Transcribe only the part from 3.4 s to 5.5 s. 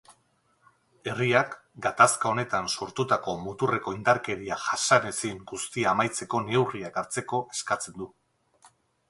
muturreko indarkeria jasanezin